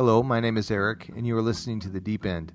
[0.00, 2.54] Hello, my name is Eric, and you are listening to The Deep End,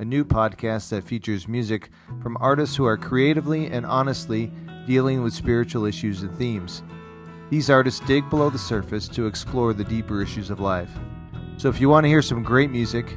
[0.00, 1.88] a new podcast that features music
[2.20, 4.50] from artists who are creatively and honestly
[4.88, 6.82] dealing with spiritual issues and themes.
[7.48, 10.90] These artists dig below the surface to explore the deeper issues of life.
[11.58, 13.16] So if you want to hear some great music,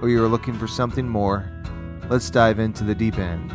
[0.00, 1.52] or you are looking for something more,
[2.08, 3.52] let's dive into the deep end.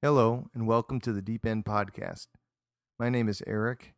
[0.00, 2.28] Hello, and welcome to the Deep End Podcast.
[2.98, 3.92] My name is Eric,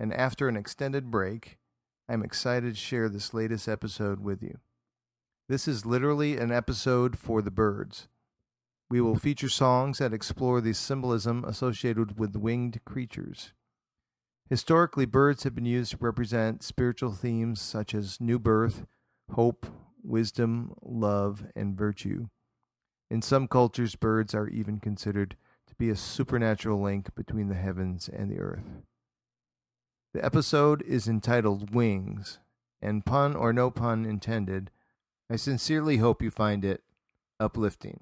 [0.00, 1.58] and after an extended break,
[2.08, 4.58] I'm excited to share this latest episode with you.
[5.46, 8.08] This is literally an episode for the birds.
[8.88, 13.52] We will feature songs that explore the symbolism associated with winged creatures.
[14.48, 18.86] Historically, birds have been used to represent spiritual themes such as new birth,
[19.32, 19.66] hope,
[20.02, 22.28] wisdom, love, and virtue.
[23.10, 28.08] In some cultures, birds are even considered to be a supernatural link between the heavens
[28.08, 28.82] and the earth.
[30.12, 32.40] The episode is entitled Wings,
[32.82, 34.72] and pun or no pun intended,
[35.30, 36.82] I sincerely hope you find it
[37.38, 38.00] uplifting.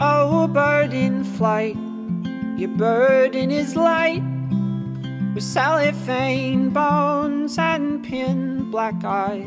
[0.00, 1.76] Oh, bird in flight,
[2.56, 4.22] your burden is light.
[5.34, 9.46] With cellophane bones and pin black eyes.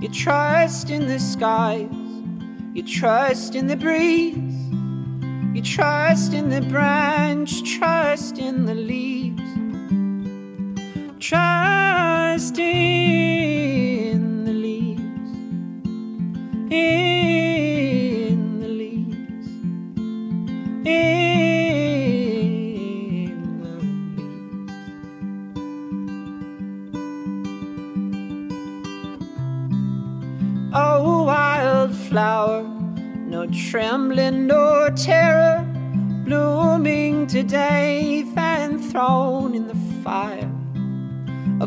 [0.00, 1.88] You trust in the skies,
[2.74, 4.36] you trust in the breeze.
[5.52, 9.42] You trust in the branch, trust in the leaves.
[11.18, 12.99] Trust in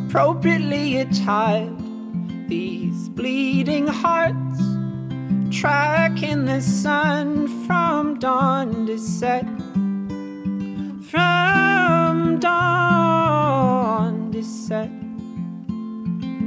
[0.05, 1.77] Appropriately attired,
[2.47, 4.61] these bleeding hearts,
[5.49, 9.45] tracking the sun from dawn to set.
[11.09, 14.91] From dawn to set.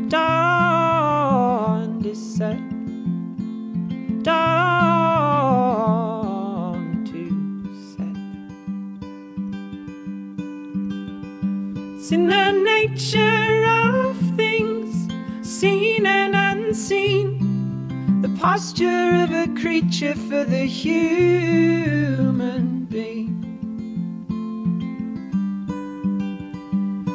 [0.08, 2.75] Dawn to set.
[18.56, 21.36] Posture of a creature for the human
[22.86, 23.36] being.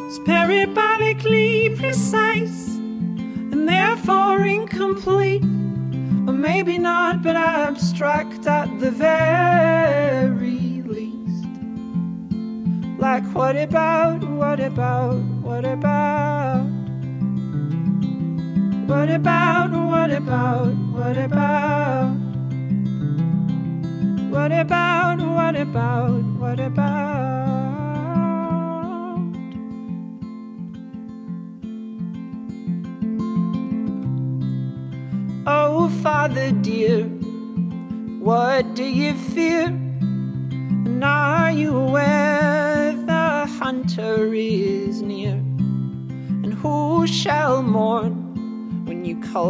[0.05, 5.41] It's parabolically precise and therefore incomplete.
[6.27, 8.40] Or maybe not, but abstract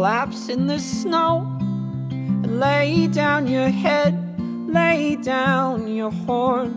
[0.02, 1.46] collapse in the snow?
[2.10, 4.12] And lay down your head,
[4.68, 6.74] lay down your horn.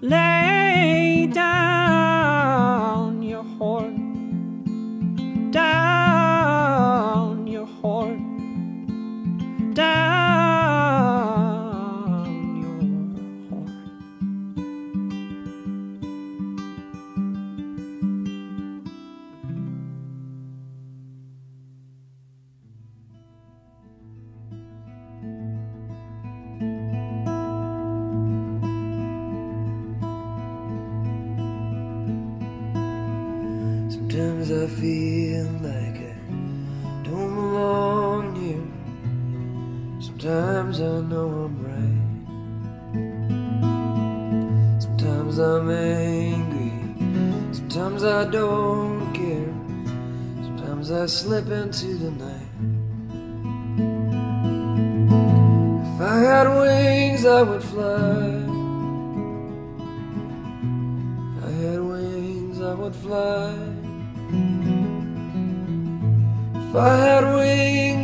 [0.00, 4.09] Lay down your horn.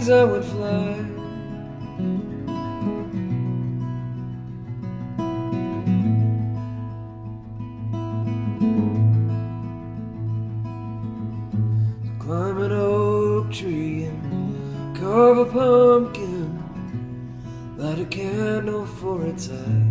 [0.07, 1.05] wings I would fly.
[12.19, 16.59] Climb an oak tree and carve a pumpkin,
[17.77, 19.86] light a candle for its eyes.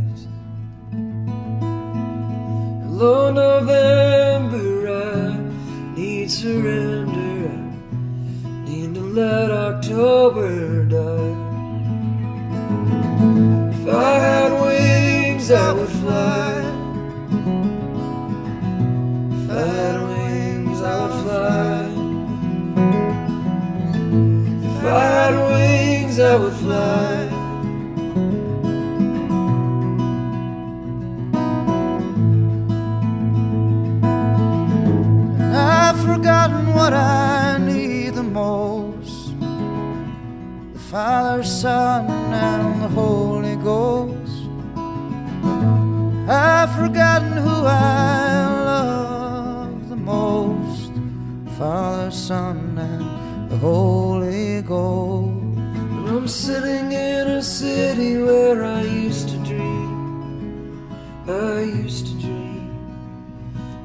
[56.26, 60.90] I'm sitting in a city where I used to dream.
[61.28, 62.74] I used to dream.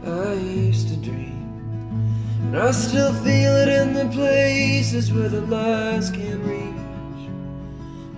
[0.06, 2.16] I used to dream.
[2.44, 7.28] And I still feel it in the places where the lies can't reach.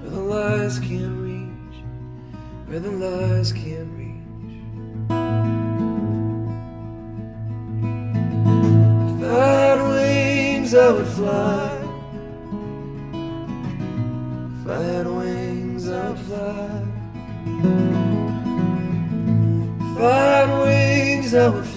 [0.03, 1.77] Where the lies can't reach.
[2.67, 4.23] Where the lies can't reach.
[9.11, 11.72] If I had wings, I would fly.
[21.33, 21.72] So.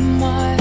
[0.00, 0.59] my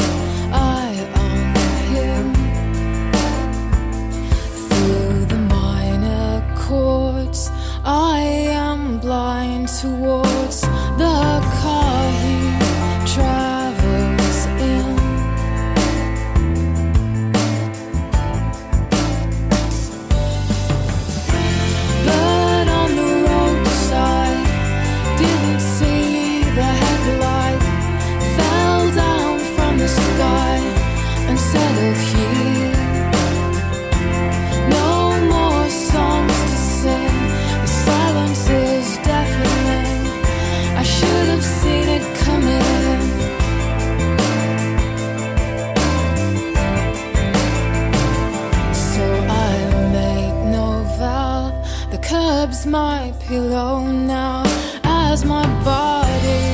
[53.30, 54.42] pillow now
[54.84, 56.46] as my body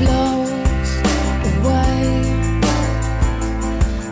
[0.00, 0.90] blows
[1.52, 2.00] away.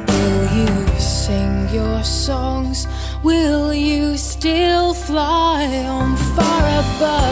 [0.07, 2.87] Will you sing your songs?
[3.25, 7.32] Will you still fly on far above?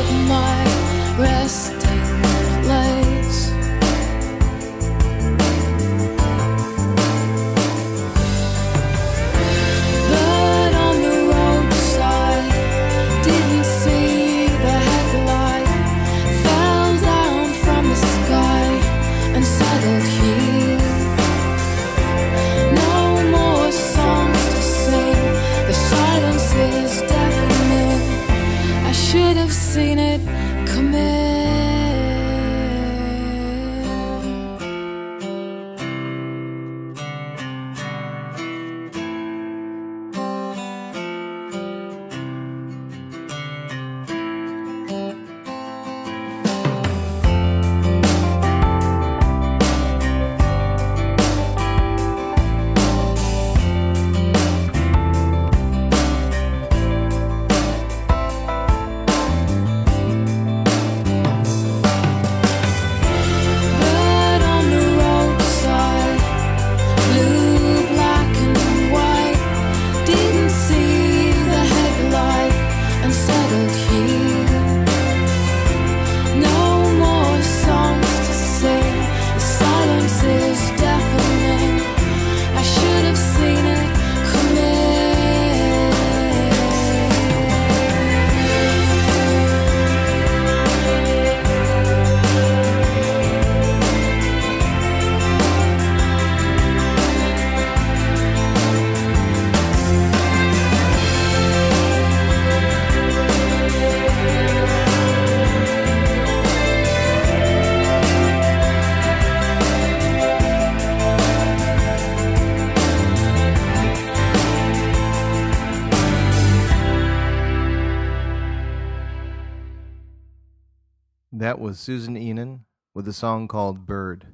[121.80, 122.60] Susan Enan
[122.92, 124.26] with a song called Bird.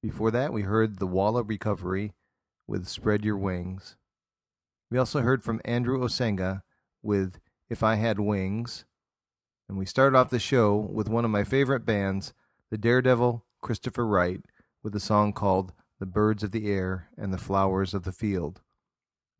[0.00, 2.12] Before that, we heard The Walla Recovery
[2.68, 3.96] with Spread Your Wings.
[4.88, 6.62] We also heard from Andrew Osenga
[7.02, 8.84] with If I Had Wings.
[9.68, 12.32] And we started off the show with one of my favorite bands,
[12.70, 14.40] the Daredevil Christopher Wright,
[14.80, 18.60] with a song called The Birds of the Air and the Flowers of the Field.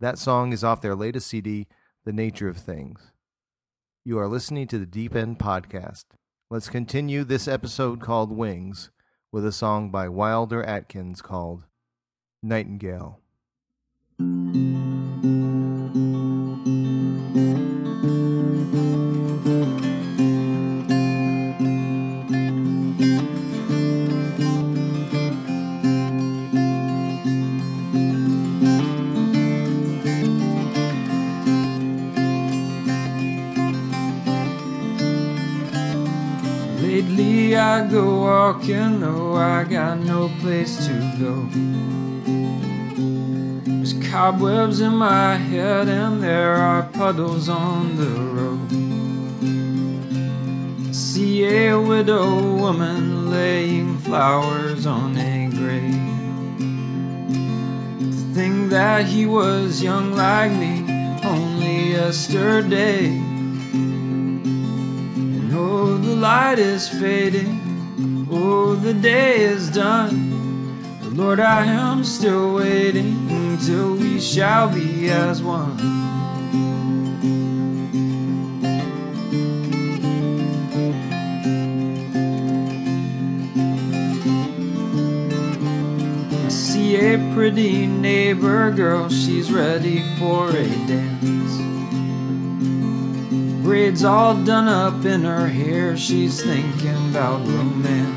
[0.01, 1.69] That song is off their latest CD,
[2.05, 3.13] The Nature of Things.
[4.05, 6.07] You are listening to the Deep End Podcast.
[6.55, 8.91] Let's continue this episode called Wings
[9.33, 11.65] with a song by Wilder Adkins called
[12.45, 13.19] Nightingale.
[37.95, 41.47] Go walking, though I got no place to go.
[43.65, 48.69] There's cobwebs in my head, and there are puddles on the road.
[50.89, 55.95] I see a widow woman laying flowers on a grave.
[58.01, 60.85] To think that he was young like me
[61.23, 63.07] only yesterday.
[65.37, 67.64] And oh, the light is fading.
[68.37, 70.99] Oh, the day is done.
[71.01, 75.79] But Lord, I am still waiting until we shall be as one.
[86.45, 91.35] I see a pretty neighbor girl, she's ready for a dance
[93.75, 95.97] braids all done up in her hair.
[95.97, 98.14] She's thinking about romance.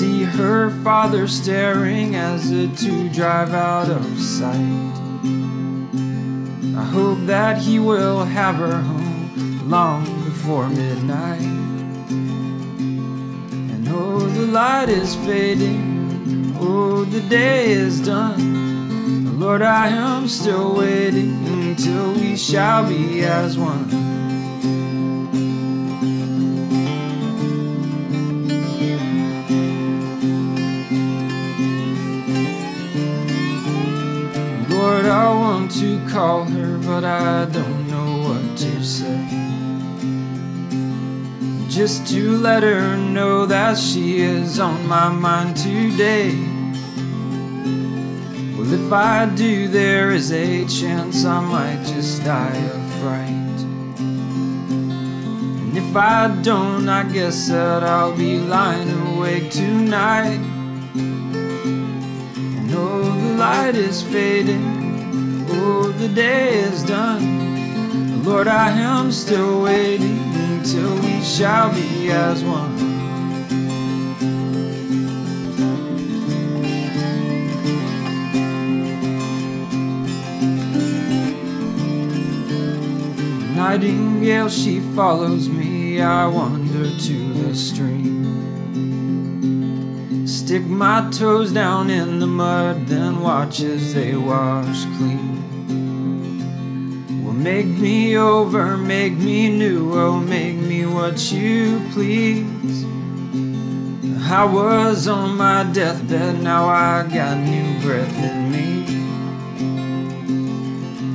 [0.00, 4.94] See her father staring as the two drive out of sight.
[6.74, 11.42] I hope that he will have her home long before midnight.
[13.72, 16.56] And oh, the light is fading.
[16.58, 19.38] Oh, the day is done.
[19.38, 24.09] Lord, I am still waiting until we shall be as one.
[36.10, 39.28] Call her, but I don't know what to say.
[41.68, 46.34] Just to let her know that she is on my mind today.
[48.56, 53.60] Well, if I do, there is a chance I might just die of fright.
[55.62, 60.40] And if I don't, I guess that I'll be lying awake tonight.
[62.56, 64.89] And oh, the light is fading.
[65.52, 68.24] Oh, the day is done.
[68.24, 72.90] Lord, I am still waiting until we shall be as one.
[83.70, 86.00] nightingale, she follows me.
[86.00, 88.26] I wander to the stream.
[90.26, 95.29] Stick my toes down in the mud, then watch as they wash clean.
[97.40, 102.84] Make me over, make me new, oh, make me what you please.
[104.30, 108.84] I was on my deathbed, now I got new breath in me.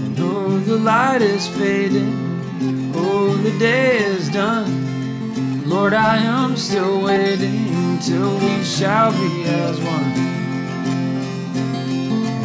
[0.04, 2.92] And oh, the light is fading.
[2.96, 5.70] Oh, the day is done.
[5.70, 10.14] Lord, I am still waiting until we shall be as one.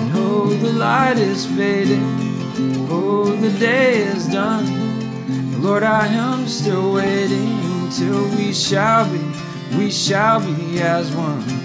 [0.00, 2.29] And oh, the light is fading.
[3.40, 5.62] The day is done.
[5.62, 11.59] Lord, I am still waiting until we shall be, we shall be as one.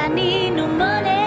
[0.00, 1.19] I need no money.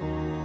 [0.00, 0.37] When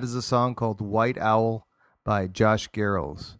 [0.00, 1.66] That is a song called White Owl
[2.06, 3.36] by Josh Garrels.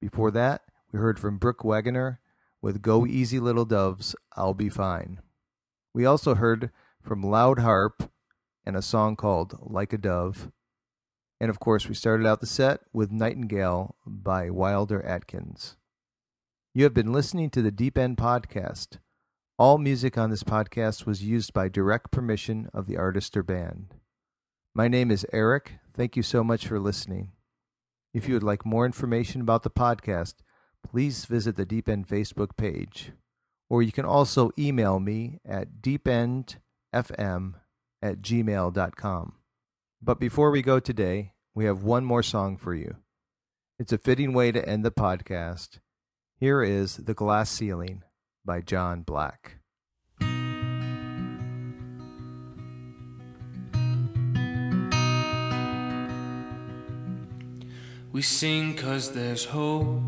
[0.00, 2.18] Before that, we heard from Brooke Waggoner
[2.60, 5.20] with Go Easy Little Doves, I'll Be Fine.
[5.94, 8.10] We also heard from Loud Harp
[8.66, 10.50] and a song called Like a Dove.
[11.40, 15.76] And of course, we started out the set with Nightingale by Wilder Adkins.
[16.74, 18.98] You have been listening to the Deep End Podcast.
[19.60, 23.94] All music on this podcast was used by direct permission of the artist or band.
[24.74, 25.79] My name is Eric.
[25.94, 27.32] Thank you so much for listening.
[28.12, 30.34] If you would like more information about the podcast,
[30.88, 33.12] please visit the Deep End Facebook page.
[33.68, 37.54] Or you can also email me at deependfm
[38.02, 39.32] at gmail.com.
[40.02, 42.96] But before we go today, we have one more song for you.
[43.78, 45.78] It's a fitting way to end the podcast.
[46.38, 48.02] Here is The Glass Ceiling
[48.44, 49.59] by Jon Black.
[58.12, 60.02] We sing cause there's hope.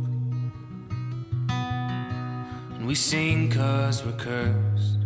[1.49, 4.99] And we sing cause we're cursed.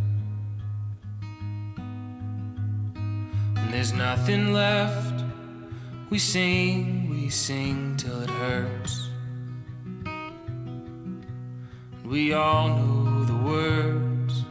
[3.54, 5.24] And there's nothing left.
[6.08, 9.10] We sing, we sing till it hurts.
[10.06, 11.22] And
[12.06, 14.44] We all know the words.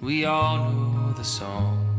[0.00, 1.89] We all know the songs.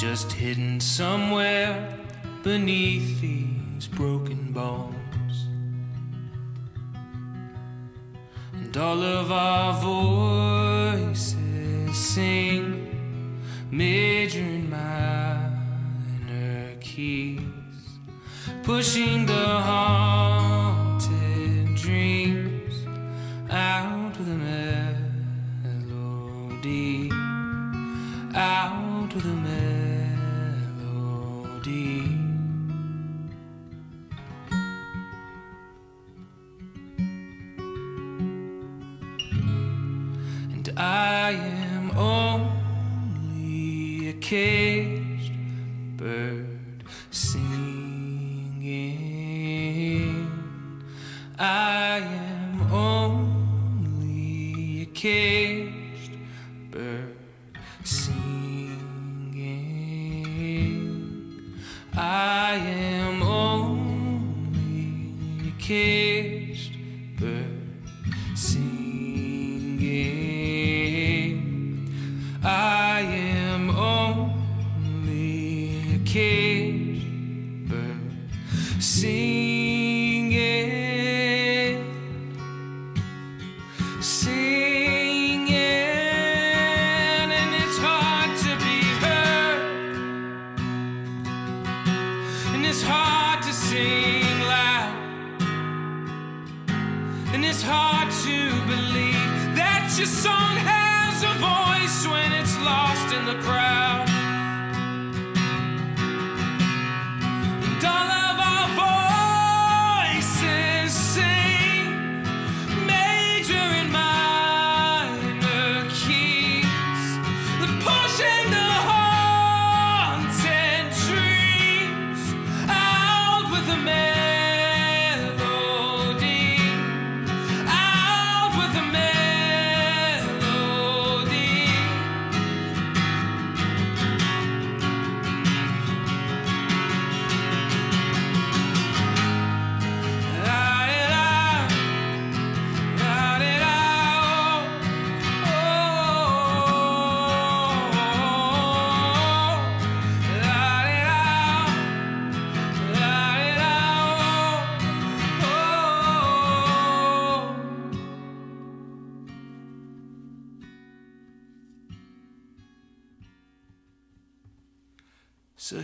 [0.00, 1.94] Just hidden somewhere
[2.42, 5.46] beneath these broken bones.
[8.54, 9.74] And all of our
[11.04, 12.88] voices sing
[13.70, 15.58] major and minor
[16.80, 17.42] keys,
[18.62, 21.10] pushing the haunted
[21.76, 22.86] dreams
[23.50, 23.89] out
[44.30, 45.32] caged
[45.96, 47.49] bird singing.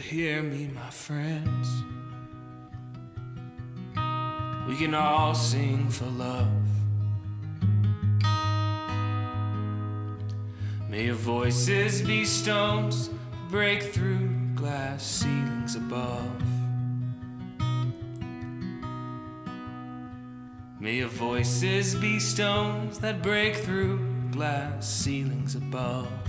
[0.07, 1.83] hear me, my friends.
[4.69, 6.49] We can all sing for love.
[10.89, 16.43] May your voices be stones that break through glass ceilings above.
[20.79, 23.99] May your voices be stones that break through
[24.31, 26.26] glass ceilings above.